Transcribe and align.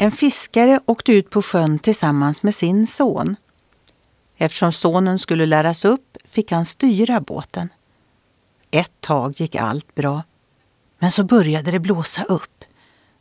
En 0.00 0.10
fiskare 0.10 0.80
åkte 0.86 1.12
ut 1.12 1.30
på 1.30 1.42
sjön 1.42 1.78
tillsammans 1.78 2.42
med 2.42 2.54
sin 2.54 2.86
son. 2.86 3.36
Eftersom 4.36 4.72
sonen 4.72 5.18
skulle 5.18 5.46
läras 5.46 5.84
upp 5.84 6.16
fick 6.24 6.52
han 6.52 6.64
styra 6.64 7.20
båten. 7.20 7.68
Ett 8.70 8.92
tag 9.00 9.40
gick 9.40 9.54
allt 9.54 9.94
bra, 9.94 10.22
men 10.98 11.10
så 11.10 11.24
började 11.24 11.70
det 11.70 11.78
blåsa 11.78 12.22
upp. 12.22 12.64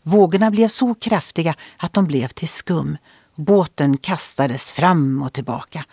Vågorna 0.04 0.52
blev 0.52 0.68
så 0.68 0.94
kraftiga 0.94 1.56
att 1.78 1.94
de 1.94 2.06
blev 2.06 2.28
till 2.28 2.48
skum. 2.48 2.98
Båten 3.36 3.98
kastades 3.98 4.72
fram 4.72 5.22
och 5.22 5.34
tillbaka. 5.34 5.86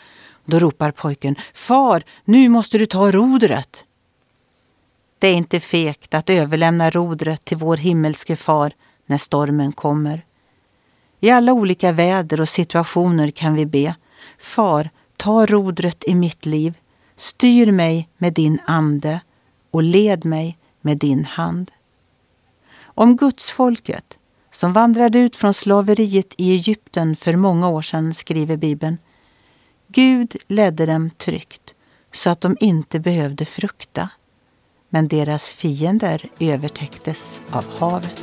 Då 0.45 0.59
ropar 0.59 0.91
pojken 0.91 1.37
Far, 1.55 2.03
nu 2.25 2.49
måste 2.49 2.79
du 2.79 2.87
ta 2.87 3.11
rodret. 3.11 3.85
Det 5.19 5.29
är 5.29 5.35
inte 5.35 5.61
fegt 5.61 6.15
att 6.15 6.31
överlämna 6.31 6.91
rodret 6.91 7.45
till 7.45 7.57
vår 7.57 7.77
himmelske 7.77 8.37
far 8.37 8.73
när 9.07 9.19
stormen 9.19 9.73
kommer. 9.73 10.25
I 11.25 11.31
alla 11.31 11.53
olika 11.53 11.93
väder 11.93 12.41
och 12.41 12.49
situationer 12.49 13.31
kan 13.31 13.55
vi 13.55 13.67
be 13.67 13.95
Far, 14.39 14.91
ta 15.17 15.47
rodret 15.47 16.05
i 16.07 16.15
mitt 16.15 16.47
liv. 16.47 16.75
Styr 17.17 17.73
mig 17.73 18.09
med 18.19 18.33
din 18.33 18.59
ande 18.67 19.21
och 19.71 19.83
led 19.83 20.25
mig 20.25 20.59
med 20.81 20.99
din 20.99 21.25
hand. 21.25 21.71
Om 22.83 23.17
gudsfolket 23.17 24.19
som 24.51 24.73
vandrade 24.73 25.19
ut 25.19 25.37
från 25.37 25.55
slaveriet 25.55 26.35
i 26.37 26.53
Egypten 26.53 27.17
för 27.17 27.37
många 27.37 27.69
år 27.69 27.83
sedan 27.83 28.15
skriver 28.15 28.57
Bibeln. 28.57 28.99
Gud 29.87 30.37
ledde 30.47 30.87
dem 30.87 31.11
tryggt 31.11 31.75
så 32.13 32.31
att 32.31 32.41
de 32.41 32.57
inte 32.61 33.01
behövde 33.01 33.45
frukta. 33.45 34.09
Men 34.89 35.09
deras 35.09 35.53
fiender 35.53 36.31
övertäcktes 36.41 37.41
av 37.51 37.65
havet. 37.79 38.23